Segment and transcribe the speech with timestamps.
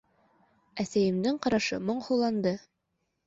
[0.83, 2.55] Әсәйемдең ҡарашы моңһоуланды: